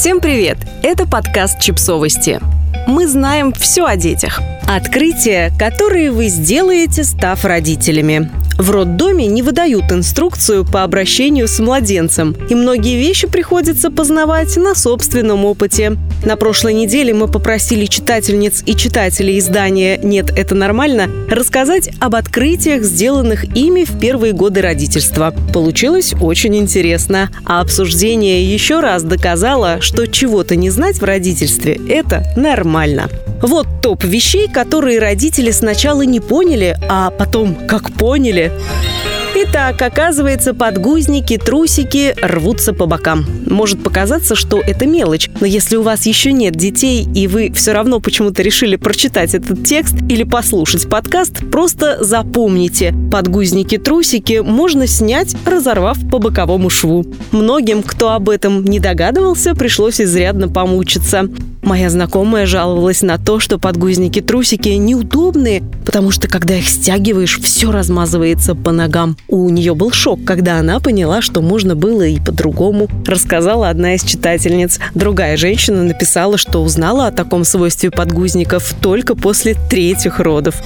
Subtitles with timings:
[0.00, 0.56] Всем привет!
[0.82, 2.40] Это подкаст «Чипсовости».
[2.86, 4.40] Мы знаем все о детях.
[4.66, 8.30] Открытия, которые вы сделаете, став родителями.
[8.60, 14.74] В роддоме не выдают инструкцию по обращению с младенцем, и многие вещи приходится познавать на
[14.74, 15.96] собственном опыте.
[16.26, 22.82] На прошлой неделе мы попросили читательниц и читателей издания «Нет, это нормально» рассказать об открытиях,
[22.82, 25.34] сделанных ими в первые годы родительства.
[25.54, 32.26] Получилось очень интересно, а обсуждение еще раз доказало, что чего-то не знать в родительстве– это
[32.36, 33.08] нормально.
[33.42, 38.52] Вот топ вещей, которые родители сначала не поняли, а потом как поняли.
[39.42, 43.24] Итак, оказывается, подгузники, трусики рвутся по бокам.
[43.46, 47.72] Может показаться, что это мелочь, но если у вас еще нет детей, и вы все
[47.72, 55.34] равно почему-то решили прочитать этот текст или послушать подкаст, просто запомните, подгузники, трусики можно снять,
[55.46, 57.06] разорвав по боковому шву.
[57.30, 61.30] Многим, кто об этом не догадывался, пришлось изрядно помучиться.
[61.70, 68.56] Моя знакомая жаловалась на то, что подгузники-трусики неудобные, потому что когда их стягиваешь, все размазывается
[68.56, 69.16] по ногам.
[69.28, 74.02] У нее был шок, когда она поняла, что можно было и по-другому, рассказала одна из
[74.02, 74.80] читательниц.
[74.96, 80.56] Другая женщина написала, что узнала о таком свойстве подгузников только после третьих родов.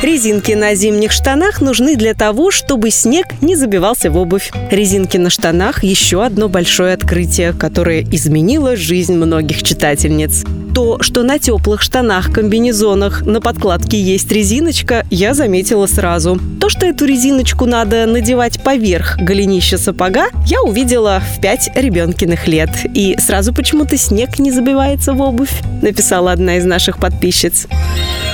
[0.00, 4.52] Резинки на зимних штанах нужны для того, чтобы снег не забивался в обувь.
[4.70, 10.44] Резинки на штанах– еще одно большое открытие, которое изменило жизнь многих читательниц.
[10.72, 16.38] То, что на теплых штанах, комбинезонах на подкладке есть резиночка, я заметила сразу.
[16.60, 22.70] То, что эту резиночку надо надевать поверх голенища сапога, я увидела в пять ребенкиных лет.
[22.94, 27.66] И сразу почему-то снег не забивается в обувь, написала одна из наших подписчиц.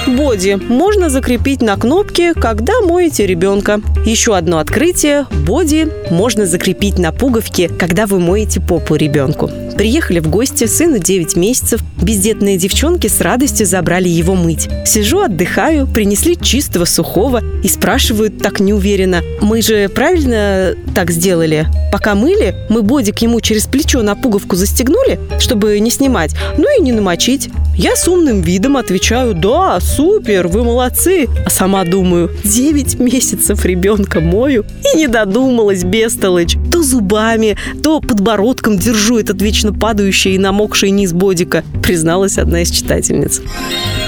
[0.06, 3.80] Боди можно закрепить на кнопке, когда моете ребенка.
[4.04, 9.50] Еще одно открытие– боди можно закрепить на пуговке, когда вы моете попу ребенку.
[9.78, 11.80] Приехали в гости, сыну 9 месяцев.
[12.00, 14.68] Бездетные девчонки с радостью забрали его мыть.
[14.86, 19.22] Сижу, отдыхаю, принесли чистого, сухого и спрашивают так неуверенно.
[19.40, 21.66] Мы же правильно так сделали?
[21.90, 26.82] Пока мыли, мы бодик ему через плечо на пуговку застегнули, чтобы не снимать, ну и
[26.82, 27.48] не намочить.
[27.76, 31.28] Я с умным видом отвечаю, да, супер, вы молодцы.
[31.44, 34.64] А сама думаю, 9 месяцев ребенка мою
[34.94, 36.56] и не додумалась, бестолочь.
[36.70, 42.70] То зубами, то подбородком держу этот вечно падающий и намокший низ бодика, призналась одна из
[42.70, 43.42] читательниц.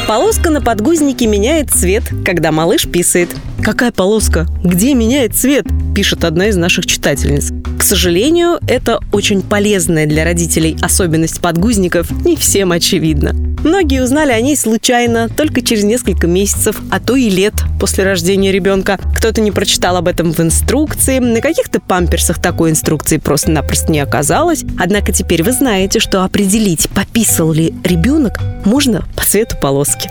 [0.06, 3.30] Полоска на подгузнике меняет цвет, когда малыш писает.
[3.60, 4.46] Какая полоска?
[4.62, 5.66] Где меняет цвет?
[5.96, 7.50] Пишет одна из наших читательниц.
[7.76, 13.34] К сожалению, это очень полезная для родителей особенность подгузников, не всем очевидно.
[13.64, 18.52] Многие узнали о ней случайно, только через несколько месяцев, а то и лет после рождения
[18.52, 18.98] ребенка.
[19.16, 21.18] Кто-то не прочитал об этом в инструкции.
[21.18, 24.64] На каких-то памперсах такой инструкции просто-напросто не оказалось.
[24.78, 30.10] Однако теперь вы знаете, что определить, пописал ли ребенок, можно по цвету полоски.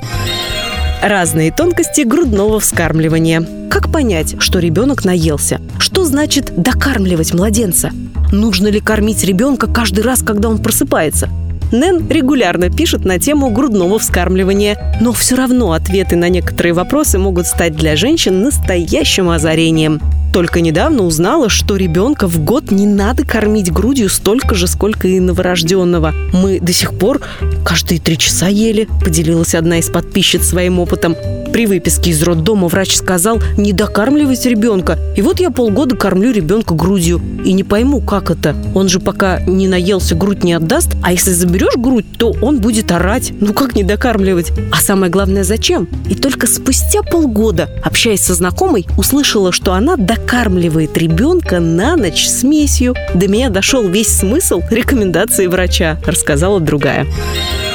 [1.02, 3.46] Разные тонкости грудного вскармливания.
[3.70, 5.62] Как понять, что ребенок наелся?
[5.78, 7.92] Что значит докармливать младенца?
[8.32, 11.30] Нужно ли кормить ребенка каждый раз, когда он просыпается?
[11.72, 17.48] Нэн регулярно пишет на тему грудного вскармливания, но все равно ответы на некоторые вопросы могут
[17.48, 20.02] стать для женщин настоящим озарением.
[20.36, 25.22] Только недавно узнала, что ребенка в год не надо кормить грудью столько же, сколько и
[25.22, 26.14] новорожденного.
[26.34, 27.22] Мы до сих пор
[27.64, 31.16] каждые три часа ели, поделилась одна из подписчиц своим опытом.
[31.56, 35.00] При выписке из роддома врач сказал не докармливать ребенка.
[35.16, 37.22] И вот я полгода кормлю ребенка грудью.
[37.46, 38.54] И не пойму, как это.
[38.76, 40.98] Он же пока не наелся, грудь не отдаст.
[41.02, 43.32] А если заберешь грудь, то он будет орать.
[43.40, 44.52] Ну как не докармливать?
[44.74, 45.88] А самое главное, зачем?
[46.10, 52.96] И только спустя полгода, общаясь со знакомой, услышала, что она докармливает ребенка на ночь смесью.
[53.14, 57.08] До меня дошел весь смысл рекомендации врача, рассказала другая.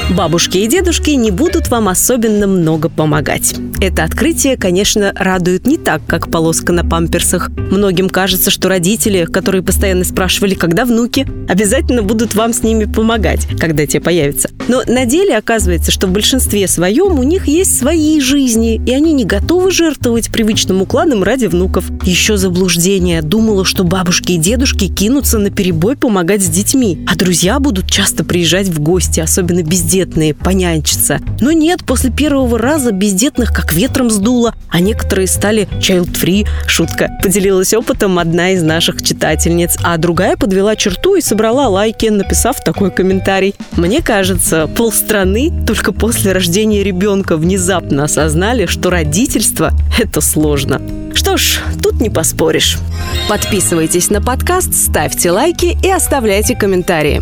[0.09, 3.55] Бабушки и дедушки не будут вам особенно много помогать.
[3.79, 7.49] Это открытие, конечно, радует не так, как полоска на памперсах.
[7.49, 13.47] Многим кажется, что родители, которые постоянно спрашивали, когда внуки, обязательно будут вам с ними помогать,
[13.57, 14.49] когда те появятся.
[14.67, 19.13] Но на деле оказывается, что в большинстве своем у них есть свои жизни, и они
[19.13, 21.85] не готовы жертвовать привычным укладом ради внуков.
[22.03, 23.21] Еще заблуждение.
[23.21, 28.23] Думала, что бабушки и дедушки кинутся на перебой помогать с детьми, а друзья будут часто
[28.23, 31.19] приезжать в гости, особенно бездетные бездетные, понянчиться.
[31.39, 36.47] Но нет, после первого раза бездетных как ветром сдуло, а некоторые стали child-free.
[36.67, 37.09] Шутка.
[37.21, 42.91] Поделилась опытом одна из наших читательниц, а другая подвела черту и собрала лайки, написав такой
[42.91, 43.55] комментарий.
[43.73, 50.81] Мне кажется, полстраны только после рождения ребенка внезапно осознали, что родительство– это сложно.
[51.13, 52.77] Что ж, тут не поспоришь.
[53.27, 57.21] Подписывайтесь на подкаст, ставьте лайки и оставляйте комментарии.